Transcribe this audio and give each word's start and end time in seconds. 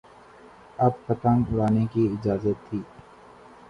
اب 0.79 0.93
پتنگ 1.07 1.43
اڑانے 1.51 1.85
کی 1.93 2.07
اجازت 2.13 2.57
تھی۔ 2.69 2.79